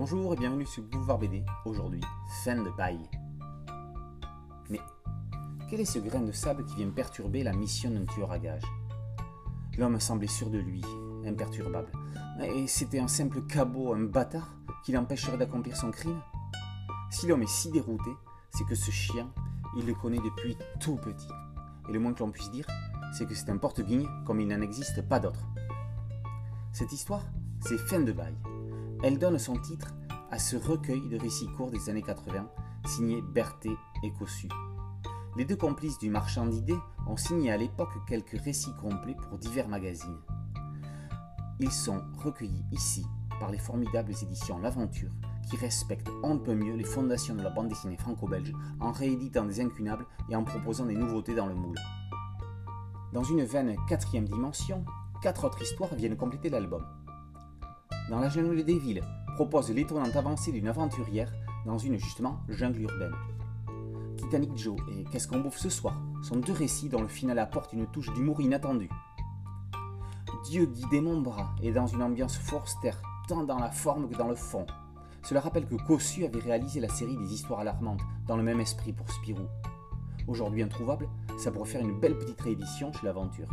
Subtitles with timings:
[0.00, 1.44] Bonjour et bienvenue sur Boulevard BD.
[1.66, 2.00] Aujourd'hui,
[2.42, 2.98] fin de bail.
[4.70, 4.80] Mais
[5.68, 8.64] quel est ce grain de sable qui vient perturber la mission d'un tueur à gages?
[9.76, 10.82] L'homme semblait sûr de lui,
[11.26, 11.92] imperturbable.
[12.42, 14.56] Et c'était un simple cabot, un bâtard,
[14.86, 16.22] qui l'empêcherait d'accomplir son crime?
[17.10, 18.10] Si l'homme est si dérouté,
[18.52, 19.30] c'est que ce chien,
[19.76, 21.28] il le connaît depuis tout petit.
[21.90, 22.66] Et le moins que l'on puisse dire,
[23.12, 25.46] c'est que c'est un porte-guigne comme il n'en existe pas d'autre.
[26.72, 27.26] Cette histoire,
[27.60, 28.34] c'est Fin de bail.
[29.02, 29.94] Elle donne son titre
[30.30, 32.46] à ce recueil de récits courts des années 80,
[32.84, 34.46] signé Berthet et Cossu.
[35.38, 36.78] Les deux complices du marchand d'idées
[37.08, 40.18] ont signé à l'époque quelques récits complets pour divers magazines.
[41.60, 43.06] Ils sont recueillis ici
[43.38, 45.12] par les formidables éditions L'Aventure,
[45.48, 49.62] qui respectent un peu mieux les fondations de la bande dessinée franco-belge en rééditant des
[49.62, 51.78] incunables et en proposant des nouveautés dans le moule.
[53.14, 54.84] Dans une veine quatrième dimension,
[55.22, 56.84] quatre autres histoires viennent compléter l'album.
[58.10, 59.04] Dans la jungle des villes,
[59.36, 61.32] propose l'étonnante avancée d'une aventurière
[61.64, 63.14] dans une justement jungle urbaine.
[64.16, 67.72] Titanic Joe et Qu'est-ce qu'on bouffe ce soir sont deux récits dont le final apporte
[67.72, 68.90] une touche d'humour inattendue.
[70.44, 72.90] Dieu dit des bras est dans une ambiance Forster
[73.28, 74.66] tant dans la forme que dans le fond.
[75.22, 78.92] Cela rappelle que Cossu avait réalisé la série des histoires alarmantes dans le même esprit
[78.92, 79.46] pour Spirou.
[80.26, 81.08] Aujourd'hui introuvable,
[81.38, 83.48] ça pourrait faire une belle petite réédition chez l'Aventure.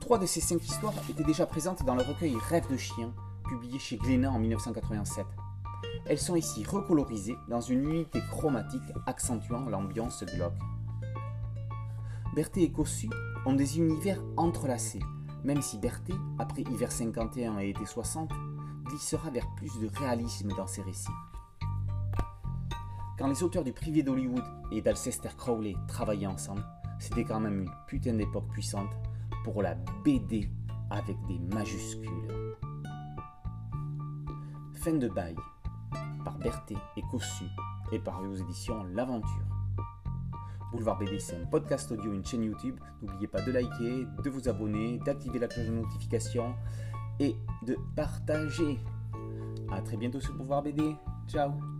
[0.00, 3.12] Trois de ces cinq histoires étaient déjà présentes dans le recueil Rêve de chien,
[3.48, 5.26] publié chez Glénat en 1987.
[6.06, 10.58] Elles sont ici recolorisées dans une unité chromatique accentuant l'ambiance glauque.
[12.34, 13.10] Berthet et Cossu
[13.44, 15.02] ont des univers entrelacés,
[15.44, 18.32] même si Berthet, après Hiver 51 et Été 60,
[18.86, 21.08] glissera vers plus de réalisme dans ses récits.
[23.18, 26.64] Quand les auteurs du privé d'Hollywood et d'Alcester Crowley travaillaient ensemble,
[26.98, 28.90] c'était quand même une putain d'époque puissante
[29.44, 29.74] pour la
[30.04, 30.50] BD
[30.90, 32.56] avec des majuscules.
[34.74, 35.36] Fin de bail
[36.24, 37.44] par Berthet et Cossu
[37.92, 39.44] et par aux éditions L'Aventure.
[40.72, 42.78] Boulevard BD, c'est un podcast audio, une chaîne YouTube.
[43.02, 46.54] N'oubliez pas de liker, de vous abonner, d'activer la cloche de notification
[47.18, 47.34] et
[47.66, 48.78] de partager.
[49.72, 50.94] A très bientôt sur Boulevard BD.
[51.26, 51.79] Ciao